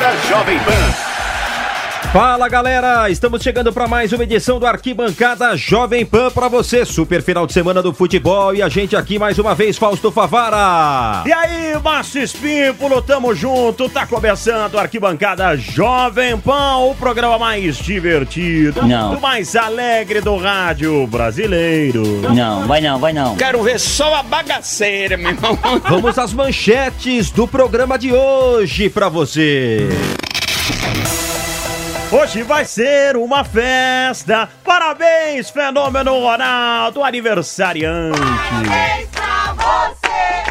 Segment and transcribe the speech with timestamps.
[0.00, 1.11] Jovem Pan.
[2.12, 7.22] Fala galera, estamos chegando para mais uma edição do Arquibancada Jovem Pan para você, super
[7.22, 11.26] final de semana do futebol e a gente aqui mais uma vez, Fausto Favara.
[11.26, 17.78] E aí, Márcio Espímpolo, tamo junto, tá começando o Arquibancada Jovem Pan, o programa mais
[17.78, 19.14] divertido, Não.
[19.14, 22.02] o mais alegre do rádio brasileiro.
[22.34, 23.36] Não, vai não, vai não.
[23.36, 25.58] Quero ver só a bagaceira, meu irmão.
[25.88, 29.88] Vamos às manchetes do programa de hoje para você.
[32.12, 38.20] Hoje vai ser uma festa, parabéns, Fenômeno Ronaldo, aniversariante.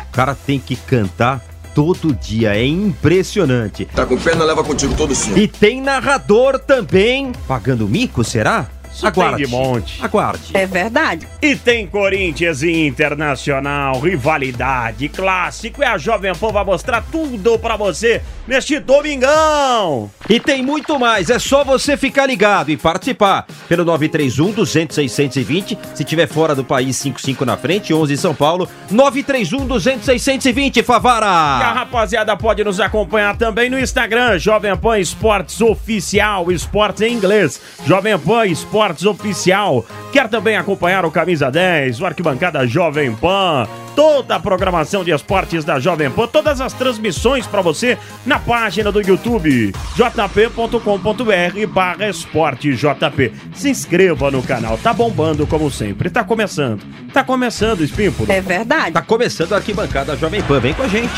[0.09, 1.39] O cara tem que cantar
[1.75, 3.85] todo dia, é impressionante.
[3.85, 5.37] Tá com pena, leva contigo todo sim.
[5.37, 8.67] E tem narrador também, pagando mico, será?
[8.93, 10.03] Isso tem de monte.
[10.03, 10.51] Aguarde.
[10.53, 11.27] É verdade.
[11.41, 17.75] E tem Corinthians e Internacional, rivalidade, clássico, e a Jovem Pan vai mostrar tudo pra
[17.77, 20.11] você neste domingão.
[20.29, 25.77] E tem muito mais, é só você ficar ligado e participar pelo 931 200 620,
[25.95, 30.79] se tiver fora do país 55 na frente, 11 São Paulo, 931 200 620, E
[30.79, 31.27] a Favara.
[31.73, 38.17] rapaziada pode nos acompanhar também no Instagram, Jovem Pan Esportes Oficial, esportes em inglês, Jovem
[38.19, 39.85] Pan Esportes Oficial.
[40.11, 45.63] Quer também acompanhar o Camisa 10, o Arquibancada Jovem Pan, toda a programação de esportes
[45.63, 52.75] da Jovem Pan, todas as transmissões pra você na página do YouTube, jp.com.br barra esporte
[52.75, 53.31] JP.
[53.53, 56.81] Se inscreva no canal, tá bombando como sempre, tá começando,
[57.13, 58.31] tá começando, Espímpolo.
[58.31, 58.93] É verdade.
[58.93, 61.13] Tá começando aqui bancada Jovem Pan, vem com a gente.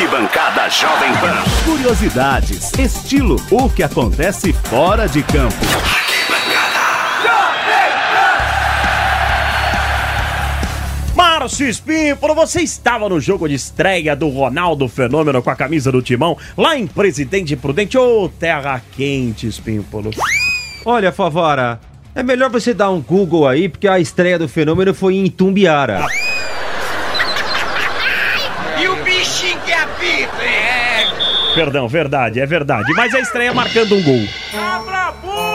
[0.00, 1.36] Arquibancada Jovem Pan.
[1.62, 5.54] Curiosidades, estilo, o que acontece fora de campo.
[11.14, 16.00] Márcio Espímpolo, você estava no jogo de estreia do Ronaldo Fenômeno com a camisa do
[16.00, 20.12] Timão, lá em Presidente Prudente, ô terra quente, Espímpolo.
[20.86, 21.78] Olha, Favara,
[22.14, 26.06] é melhor você dar um Google aí, porque a estreia do fenômeno foi em Itumbiara.
[26.06, 26.29] E
[31.54, 34.24] Perdão, verdade, é verdade, mas a estreia marcando um gol.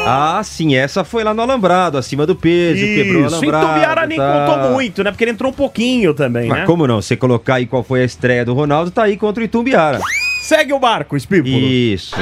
[0.07, 3.66] Ah, sim, essa foi lá no Alambrado, acima do peso, quebrou o Isso, Alambrado.
[3.66, 4.45] Itumbiara nem tá.
[4.45, 6.66] contou muito, né, porque ele entrou um pouquinho também, Mas né?
[6.66, 7.01] como não?
[7.01, 10.00] Você colocar aí qual foi a estreia do Ronaldo, tá aí contra o Itumbiara.
[10.41, 11.55] Segue o barco, Espímpolo.
[11.55, 12.16] Isso.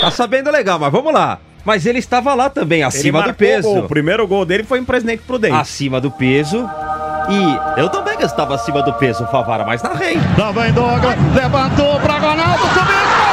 [0.00, 1.38] Tá sabendo legal, mas vamos lá.
[1.64, 3.68] Mas ele estava lá também, acima do marcou o peso.
[3.68, 3.78] gol.
[3.84, 5.54] O primeiro gol dele foi em Presidente Prudente.
[5.54, 6.68] Acima do peso.
[7.28, 10.18] E eu também estava acima do peso, Favara, mas narrei.
[10.54, 13.23] Vem Douglas, levantou pra Ronaldo, subiu,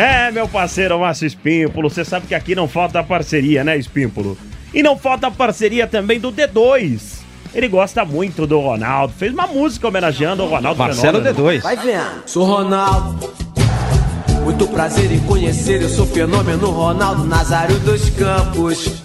[0.00, 4.34] É, meu parceiro Márcio Espímpolo, você sabe que aqui não falta parceria, né, Espímpolo?
[4.72, 7.20] E não falta parceria também do D2.
[7.54, 11.50] Ele gosta muito do Ronaldo, fez uma música homenageando o Ronaldo Marcelo Fenômeno.
[11.50, 11.60] D2.
[11.60, 12.22] Vai vendo.
[12.24, 13.30] Sou Ronaldo.
[14.42, 19.02] Muito prazer em conhecer, eu sou fenômeno Ronaldo Nazário dos Campos.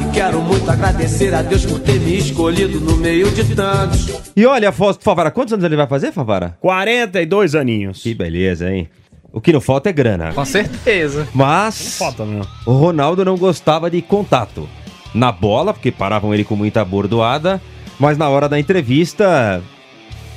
[0.00, 4.10] E quero muito agradecer a Deus por ter me escolhido no meio de tantos.
[4.34, 6.56] E olha, Fausto Favara, quantos anos ele vai fazer, Favara?
[6.60, 8.02] 42 aninhos.
[8.02, 8.88] Que beleza, hein?
[9.32, 10.32] O que não falta é grana.
[10.32, 11.26] Com certeza.
[11.32, 12.44] Mas Falta, meu.
[12.66, 14.68] o Ronaldo não gostava de contato.
[15.14, 17.60] Na bola, porque paravam ele com muita bordoada,
[17.98, 19.60] mas na hora da entrevista,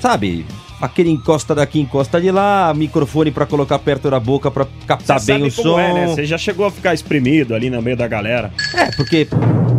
[0.02, 0.46] sabe,
[0.82, 5.34] aquele encosta daqui, encosta de lá, microfone pra colocar perto da boca pra captar Você
[5.38, 5.80] bem sabe o como som.
[5.80, 6.08] é, né?
[6.08, 8.52] Você já chegou a ficar espremido ali no meio da galera.
[8.74, 9.28] É, porque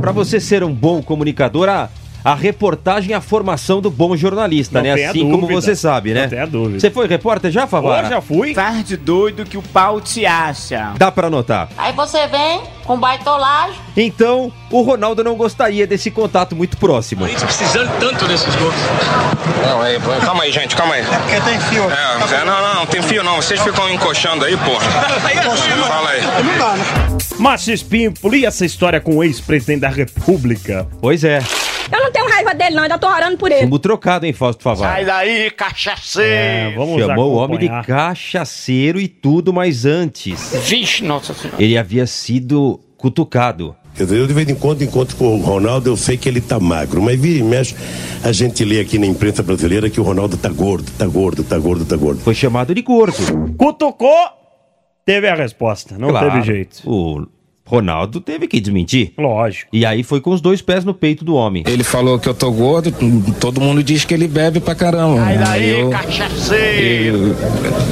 [0.00, 1.88] pra você ser um bom comunicador, a,
[2.24, 5.04] a reportagem é a formação do bom jornalista, Não né?
[5.04, 6.22] Assim como você sabe, né?
[6.22, 6.80] Não tenha dúvida.
[6.80, 8.04] Você foi repórter já, Favara?
[8.04, 8.54] Pô, já fui.
[8.54, 10.92] Faz de doido que o pau te acha.
[10.96, 11.68] Dá pra anotar.
[11.76, 13.78] Aí você vem com baitolagem.
[13.94, 17.26] Então, o Ronaldo não gostaria desse contato muito próximo.
[17.26, 18.74] Precisando tanto desses gols.
[19.66, 21.02] Não, aí, calma aí, gente, calma aí.
[21.02, 21.84] É porque tem fio.
[21.84, 23.36] É, não, não, não tem fio não.
[23.36, 24.86] Vocês ficam encoxando aí, porra.
[25.88, 26.22] Fala aí.
[27.38, 30.88] Márcio Espímpolo, e essa história com o ex-presidente da República?
[31.00, 31.40] Pois é.
[31.94, 33.60] Eu não tenho raiva dele, não, ainda tô orando por ele.
[33.60, 34.94] Chumbo trocado, hein, Fausto Favara?
[34.94, 36.28] Sai daí, cachaceiro!
[36.28, 41.62] É, vamos Chamou o homem de cachaceiro e tudo, mas antes Vixe, nossa senhora.
[41.62, 43.76] ele havia sido cutucado.
[43.94, 46.40] Quer dizer, eu de vez em quando encontro com o Ronaldo, eu sei que ele
[46.40, 47.76] tá magro, mas vira e mexe,
[48.24, 51.56] a gente lê aqui na imprensa brasileira que o Ronaldo tá gordo, tá gordo, tá
[51.56, 52.20] gordo, tá gordo.
[52.22, 53.14] Foi chamado de gordo.
[53.56, 54.28] Cutucou,
[55.06, 56.82] teve a resposta, não Claro, teve jeito.
[56.84, 57.24] O
[57.66, 59.12] Ronaldo teve que desmentir.
[59.18, 59.70] Lógico.
[59.72, 61.64] E aí foi com os dois pés no peito do homem.
[61.66, 62.92] Ele falou que eu tô gordo,
[63.40, 65.24] todo mundo diz que ele bebe pra caramba.
[65.24, 67.16] Aí daí, eu- cachaceiro!
[67.28, 67.36] eu-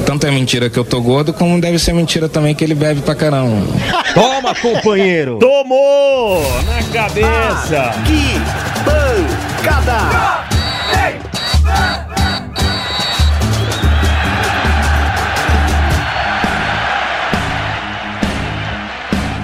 [0.04, 3.00] tanto é mentira que eu tô gordo, como deve ser mentira também que ele bebe
[3.00, 3.66] pra caramba.
[4.14, 5.38] Toma, companheiro!
[5.38, 7.92] Tomou na cabeça.
[8.04, 10.51] Que bancada!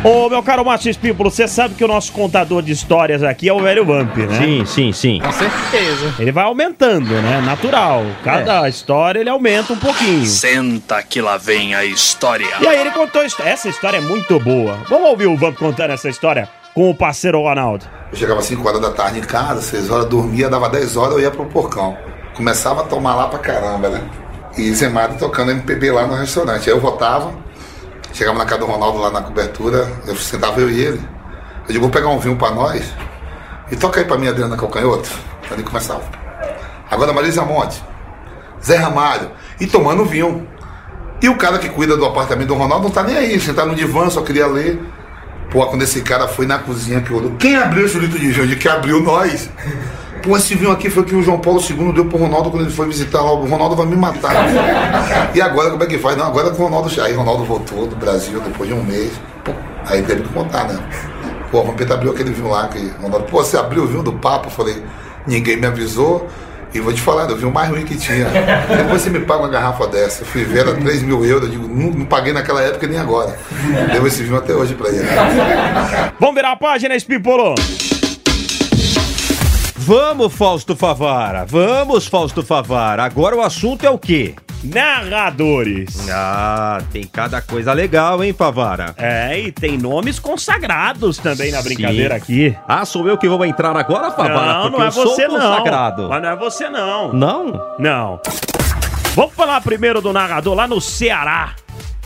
[0.05, 3.53] Ô, meu caro Márcio Espímpolo, você sabe que o nosso contador de histórias aqui é
[3.53, 4.39] o velho Vamp, né?
[4.39, 5.21] Sim, sim, sim.
[5.21, 6.15] Com certeza.
[6.21, 7.41] Ele vai aumentando, né?
[7.41, 8.05] Natural.
[8.23, 10.25] Cada história ele aumenta um pouquinho.
[10.25, 12.47] Senta que lá vem a história.
[12.61, 14.79] E aí ele contou essa história é muito boa.
[14.89, 17.85] Vamos ouvir o Vamp contando essa história com o parceiro Ronaldo.
[18.13, 21.15] Eu chegava às 5 horas da tarde em casa, 6 horas dormia, dava 10 horas,
[21.15, 21.99] eu ia pro porcão.
[22.37, 24.01] Começava a tomar lá pra caramba, né?
[24.57, 26.71] E Zemado tocando MPB lá no restaurante.
[26.71, 27.33] Aí eu voltava,
[28.13, 31.01] chegava na casa do Ronaldo lá na cobertura, eu sentava eu e ele.
[31.67, 32.93] Eu digo, vou pegar um vinho pra nós
[33.71, 35.11] e toca aí pra mim, Adriana Calcanhoto.
[35.51, 36.03] Ele começava.
[36.91, 37.83] Agora Marisa Monte,
[38.65, 40.47] Zé Ramalho, e tomando vinho.
[41.21, 43.75] E o cara que cuida do apartamento do Ronaldo não tá nem aí, sentado no
[43.75, 44.81] divã, só queria ler.
[45.51, 48.47] Pô, quando esse cara foi na cozinha que olhou, quem abriu esse litro de vinho?
[48.47, 49.51] De que abriu nós.
[50.37, 52.87] Esse vinho aqui foi que o João Paulo II deu pro Ronaldo quando ele foi
[52.87, 53.33] visitar lá.
[53.33, 54.35] O Ronaldo vai me matar.
[55.35, 56.17] E agora como é que faz?
[56.17, 57.01] Não, agora com o Ronaldo.
[57.01, 59.13] Aí Ronaldo voltou do Brasil depois de um mês.
[59.87, 60.79] Aí teve que contar, né?
[61.51, 64.13] Pô, o Vampeta abriu aquele vinho lá que Ronaldo, pô, você abriu o vinho do
[64.13, 64.47] Papa?
[64.47, 64.83] Eu falei,
[65.27, 66.29] ninguém me avisou.
[66.75, 68.27] E vou te falar, eu vi o mais ruim que tinha.
[68.77, 70.23] Depois você me paga uma garrafa dessa.
[70.23, 71.45] Eu fui ver, era 3 mil euros.
[71.45, 73.39] Eu digo, não, não paguei naquela época nem agora.
[73.91, 75.07] Deu esse vinho até hoje pra ele.
[76.21, 77.55] Vamos virar a página, Espímpolo.
[79.89, 81.47] Vamos, Fausto Favara.
[81.47, 83.05] Vamos, Fausto Favara.
[83.05, 84.35] Agora o assunto é o quê?
[84.63, 86.11] Narradores.
[86.11, 88.95] Ah, tem cada coisa legal, hein, Favara?
[88.99, 91.69] É, e tem nomes consagrados também na Sim.
[91.69, 92.55] brincadeira aqui.
[92.69, 94.65] Ah, sou eu que vou entrar agora, Favara?
[94.65, 95.37] Não, não é você não.
[95.37, 96.07] consagrado.
[96.11, 97.13] Mas não é você não.
[97.15, 97.61] Não?
[97.79, 98.21] Não.
[99.15, 101.55] Vamos falar primeiro do narrador lá no Ceará.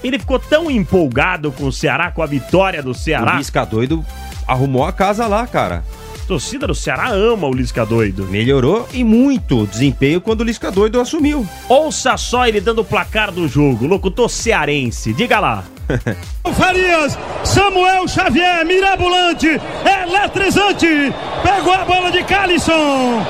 [0.04, 3.34] Ele ficou tão empolgado com o Ceará, com a vitória do O Ceará.
[3.34, 4.04] Lisca doido
[4.46, 5.84] arrumou a casa lá, cara.
[6.26, 8.24] Torcida do Ceará ama o Lisca doido.
[8.24, 11.46] Melhorou e muito o desempenho quando o Lisca doido assumiu.
[11.68, 13.86] Ouça só ele dando o placar do jogo.
[13.86, 15.64] Locutor cearense, diga lá.
[16.54, 23.24] Farias, Samuel Xavier, mirabolante, eletrizante, pegou a bola de Calisson,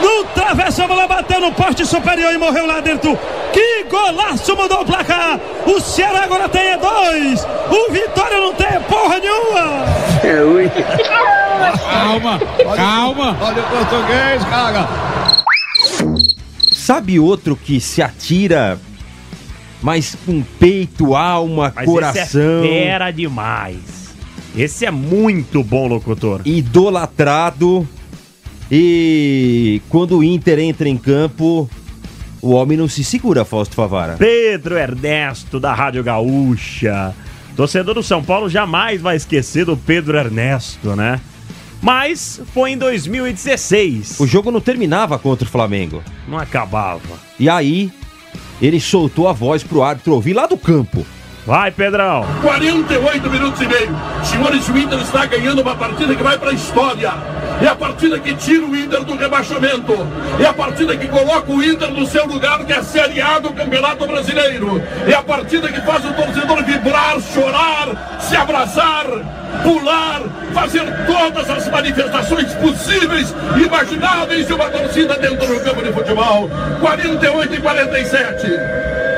[0.00, 3.18] no travessão, a bola bateu no poste superior e morreu lá dentro.
[3.52, 5.40] Que golaço mudou o placar!
[5.66, 9.84] O Ceará agora tem é dois, o Vitória não tem porra nenhuma!
[10.22, 10.70] É ruim.
[11.58, 12.38] Calma,
[12.76, 14.88] calma, olha o português, cara!
[16.72, 18.78] Sabe outro que se atira,
[19.82, 24.08] mas com peito, alma, Mas coração, esse é fera demais.
[24.56, 26.40] Esse é muito bom, locutor.
[26.44, 27.86] idolatrado.
[28.70, 31.68] E quando o Inter entra em campo,
[32.40, 34.16] o homem não se segura, Fausto Favara.
[34.18, 37.14] Pedro Ernesto, da Rádio Gaúcha.
[37.56, 41.20] Torcedor do São Paulo jamais vai esquecer do Pedro Ernesto, né?
[41.80, 44.18] Mas foi em 2016.
[44.20, 46.02] O jogo não terminava contra o Flamengo.
[46.26, 47.18] Não acabava.
[47.38, 47.90] E aí,
[48.60, 51.06] ele soltou a voz pro árbitro ouvir lá do campo.
[51.48, 52.26] Vai, Pedrão.
[52.42, 53.96] 48 minutos e meio.
[54.22, 57.10] Senhores, o Inter está ganhando uma partida que vai para a história.
[57.62, 59.94] É a partida que tira o Inter do rebaixamento.
[60.38, 63.38] É a partida que coloca o Inter no seu lugar, que é a Série A
[63.38, 64.82] do Campeonato Brasileiro.
[65.06, 69.06] É a partida que faz o torcedor vibrar, chorar, se abraçar,
[69.62, 75.92] pular, fazer todas as manifestações possíveis e imagináveis de uma torcida dentro do campo de
[75.92, 76.50] futebol.
[76.80, 78.46] 48 e 47.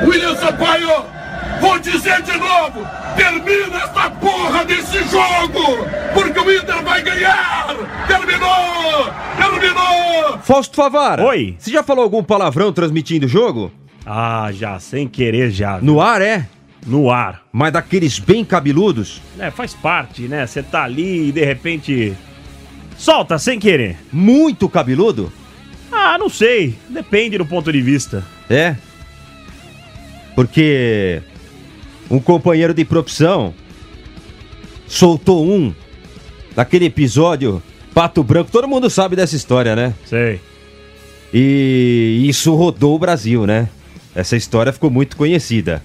[0.07, 1.21] William Sampaio.
[1.61, 7.77] Vou dizer de novo, termina essa porra desse jogo, porque o Inter vai ganhar!
[8.07, 9.13] Terminou!
[9.37, 10.39] Terminou!
[10.43, 11.23] Fausto Favara.
[11.23, 11.55] Oi.
[11.59, 13.71] Você já falou algum palavrão transmitindo o jogo?
[14.07, 15.79] Ah, já, sem querer já.
[15.83, 16.47] No ar, é?
[16.87, 17.43] No ar.
[17.53, 19.21] Mas daqueles bem cabeludos?
[19.39, 20.47] É, faz parte, né?
[20.47, 22.15] Você tá ali e de repente.
[22.97, 23.97] Solta, sem querer.
[24.13, 25.33] Muito cabeludo?
[25.91, 26.79] Ah, não sei.
[26.89, 28.25] Depende do ponto de vista.
[28.49, 28.77] É.
[30.35, 31.23] Porque
[32.11, 33.55] um companheiro de profissão
[34.87, 35.75] soltou um
[36.57, 37.63] naquele episódio
[37.95, 38.51] Pato Branco.
[38.51, 39.95] Todo mundo sabe dessa história, né?
[40.05, 40.41] Sei.
[41.33, 43.69] E isso rodou o Brasil, né?
[44.15, 45.83] Essa história ficou muito conhecida.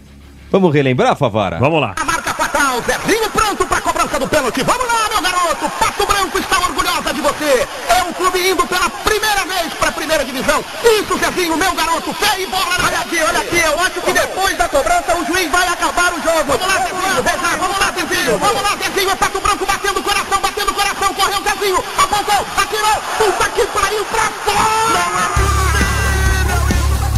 [0.51, 1.57] Vamos relembrar, Favara?
[1.59, 1.95] Vamos lá.
[2.05, 4.63] Marca fatal, Zezinho pronto pra cobrança do pênalti.
[4.63, 5.69] Vamos lá, meu garoto.
[5.79, 7.67] Pato Branco está orgulhosa de você.
[7.89, 10.63] É um clube indo pela primeira vez pra primeira divisão.
[10.83, 12.13] Isso, Zezinho, meu garoto.
[12.13, 12.75] Fé e bola.
[12.83, 13.57] Olha aqui, olha aqui.
[13.59, 16.45] Eu acho que depois da cobrança o juiz vai acabar o jogo.
[16.45, 17.23] Vamos lá, Zezinho.
[17.23, 17.57] Rezar.
[17.57, 18.37] Vamos lá, Zezinho.
[18.37, 19.09] Vamos lá, Zezinho.
[19.09, 21.13] É Pato Branco batendo coração, batendo coração.
[21.13, 21.83] Correu, Zezinho.
[21.97, 23.01] Apontou, atirou.
[23.17, 25.44] Puta que pariu pra fora.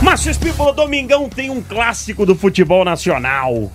[0.07, 3.69] Márcio Espípulo, domingão tem um clássico do futebol nacional.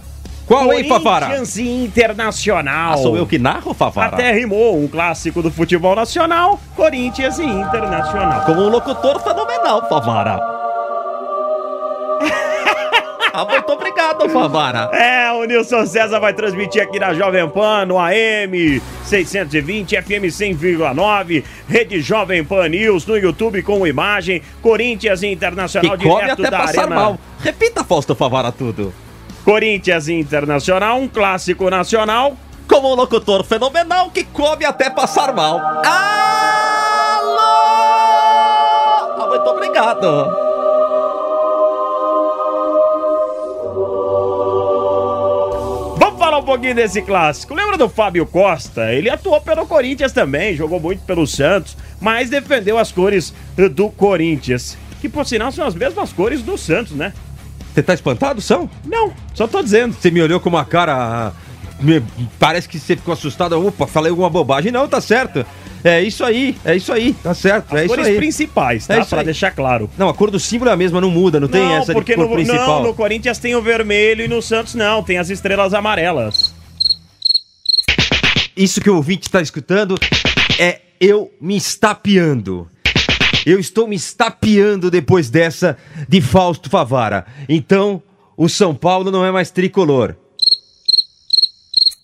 [0.47, 1.27] Qual, hein, Favara?
[1.27, 2.95] Corinthians e Internacional.
[2.95, 4.15] Ah, sou eu que narro, Favara?
[4.17, 8.47] Até rimou um clássico do futebol nacional, Corinthians e Internacional.
[8.47, 10.41] Como um locutor fenomenal, Favara.
[13.35, 13.77] ah, muito
[14.29, 14.91] Favara.
[14.93, 21.45] É, o Nilson César vai transmitir aqui na Jovem Pan, no AM 620, FM 100,9,
[21.69, 26.59] Rede Jovem Pan News, no YouTube com imagem, Corinthians Internacional Que come direto até da
[26.59, 26.95] passar Arena.
[26.97, 27.19] mal.
[27.41, 28.93] Repita, Fausto Favara, tudo.
[29.45, 32.37] Corinthians Internacional, um clássico nacional.
[32.69, 35.59] Como um locutor fenomenal que come até passar mal.
[35.59, 35.83] Alô!
[39.21, 40.42] Ah, muito obrigado.
[46.43, 47.55] Um pouquinho desse clássico.
[47.55, 48.93] Lembra do Fábio Costa?
[48.93, 53.33] Ele atuou pelo Corinthians também, jogou muito pelo Santos, mas defendeu as cores
[53.73, 54.77] do Corinthians.
[55.01, 57.13] Que por sinal são as mesmas cores do Santos, né?
[57.73, 58.69] Você tá espantado, São?
[58.85, 59.95] Não, só tô dizendo.
[59.95, 61.33] Você me olhou com uma cara.
[61.81, 62.03] me-
[62.39, 63.55] Parece que você ficou assustado.
[63.67, 64.71] Opa, falei alguma bobagem.
[64.71, 65.45] Não, tá certo.
[65.85, 67.77] É isso aí, é isso aí, tá certo.
[67.77, 68.17] é As isso cores aí.
[68.17, 68.97] principais, tá?
[68.97, 69.25] É isso pra aí.
[69.25, 69.91] deixar claro.
[69.99, 72.17] Não, a cor do símbolo é a mesma, não muda, não, tem essa porque de
[72.17, 72.67] cor no, principal.
[72.67, 76.55] não, no Corinthians tem o vermelho e no Santos não, tem as estrelas amarelas.
[78.57, 79.97] Isso que o ouvinte está escutando
[80.59, 82.69] é eu me estapeando.
[83.45, 85.77] Eu estou me estapeando depois dessa
[86.09, 87.27] de Fausto Favara.
[87.49, 88.01] Então,
[88.37, 90.15] o São Paulo não é mais tricolor.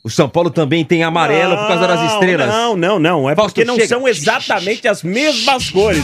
[0.09, 2.49] O São Paulo também tem amarelo por causa das estrelas.
[2.49, 3.29] Não, não, não.
[3.29, 3.89] É Fausto, porque não chega.
[3.89, 6.03] são exatamente as mesmas cores.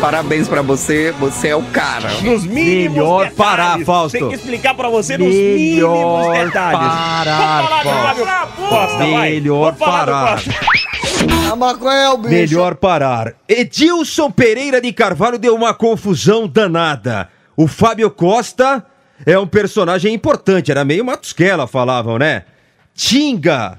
[0.00, 2.08] Parabéns pra você, você é o cara.
[2.22, 3.36] Nos mínimos Melhor detalhes.
[3.36, 4.18] parar, Fausto.
[4.18, 6.78] Tem que explicar pra você nos Melhor mínimos detalhes.
[6.80, 9.30] parar, Vamos falar do Fábio Costa, vai.
[9.30, 10.42] Melhor parar.
[11.52, 12.30] A maconha é o bicho.
[12.32, 13.34] Melhor parar.
[13.48, 17.28] Edilson Pereira de Carvalho deu uma confusão danada.
[17.60, 18.82] O Fábio Costa
[19.26, 22.44] é um personagem importante, era meio Matusquela, falavam, né?
[22.94, 23.78] Tinga.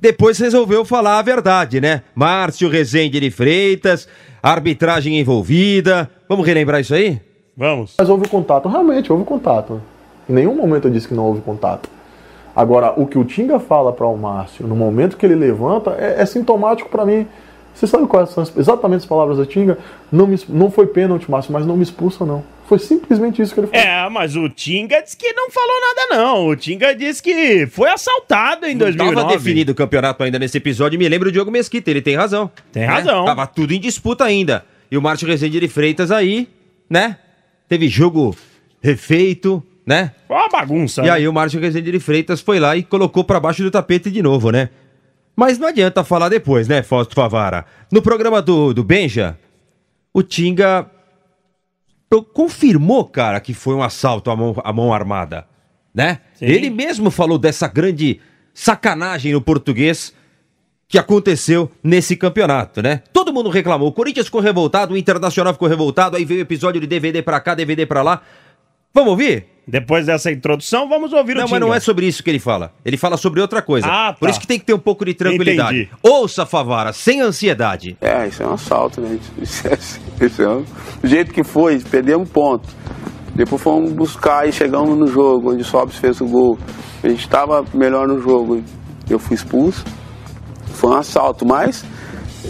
[0.00, 2.02] Depois resolveu falar a verdade, né?
[2.12, 4.08] Márcio Rezende de Freitas,
[4.42, 6.10] arbitragem envolvida.
[6.28, 7.20] Vamos relembrar isso aí?
[7.56, 7.94] Vamos.
[7.96, 9.80] Mas houve contato, realmente houve contato.
[10.28, 11.88] Em nenhum momento eu disse que não houve contato.
[12.56, 16.20] Agora, o que o Tinga fala para o Márcio, no momento que ele levanta, é,
[16.20, 17.28] é sintomático para mim.
[17.72, 19.78] Você sabe quais são as- exatamente as palavras do Tinga?
[20.10, 22.52] Não, me, não foi pênalti, Márcio, mas não me expulsa, não.
[22.66, 23.84] Foi simplesmente isso que ele falou.
[23.84, 26.46] É, mas o Tinga disse que não falou nada, não.
[26.46, 29.14] O Tinga disse que foi assaltado em Não 2009.
[29.14, 30.98] Tava definido o campeonato ainda nesse episódio.
[30.98, 32.50] Me lembro o Diogo Mesquita, ele tem razão.
[32.72, 32.88] Tem né?
[32.88, 33.24] razão.
[33.26, 34.64] Tava tudo em disputa ainda.
[34.90, 36.48] E o Márcio Rezende de Freitas aí,
[36.88, 37.18] né?
[37.68, 38.34] Teve jogo
[38.80, 40.12] refeito, né?
[40.26, 41.02] Foi uma bagunça.
[41.02, 41.10] E né?
[41.10, 44.22] aí o Márcio Rezende de Freitas foi lá e colocou pra baixo do tapete de
[44.22, 44.70] novo, né?
[45.36, 47.66] Mas não adianta falar depois, né, Fausto Favara?
[47.90, 49.36] No programa do, do Benja,
[50.12, 50.88] o Tinga
[52.32, 55.46] confirmou, cara, que foi um assalto à mão, à mão armada,
[55.94, 56.20] né?
[56.34, 56.46] Sim.
[56.46, 58.20] Ele mesmo falou dessa grande
[58.52, 60.14] sacanagem no português
[60.86, 63.02] que aconteceu nesse campeonato, né?
[63.12, 63.88] Todo mundo reclamou.
[63.88, 67.40] O Corinthians ficou revoltado, o Internacional ficou revoltado, aí veio o episódio de DVD pra
[67.40, 68.22] cá, DVD pra lá.
[68.92, 69.53] Vamos ouvir?
[69.66, 71.76] Depois dessa introdução, vamos ouvir Não, o mas não Tinga.
[71.76, 72.72] é sobre isso que ele fala.
[72.84, 73.86] Ele fala sobre outra coisa.
[73.86, 74.18] Ah, tá.
[74.18, 75.82] Por isso que tem que ter um pouco de tranquilidade.
[75.82, 75.90] Entendi.
[76.02, 77.96] Ouça, Favara, sem ansiedade.
[78.00, 79.18] É, isso é um assalto, né?
[79.40, 79.78] Isso é,
[80.26, 80.64] isso é um...
[81.00, 82.68] Do jeito que foi, perdemos ponto.
[83.34, 86.58] Depois fomos buscar e chegamos no jogo, onde o Sobs fez o gol.
[87.02, 88.62] A gente estava melhor no jogo.
[89.08, 89.84] Eu fui expulso.
[90.74, 91.84] Foi um assalto, mas